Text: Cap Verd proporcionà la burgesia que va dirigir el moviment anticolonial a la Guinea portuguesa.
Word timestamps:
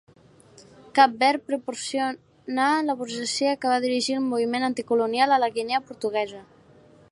Cap 0.99 1.11
Verd 1.23 1.43
proporcionà 1.49 2.71
la 2.87 2.95
burgesia 3.03 3.53
que 3.65 3.73
va 3.75 3.79
dirigir 3.85 4.17
el 4.21 4.27
moviment 4.33 4.65
anticolonial 4.71 5.37
a 5.37 5.41
la 5.45 5.53
Guinea 5.59 5.85
portuguesa. 5.91 6.45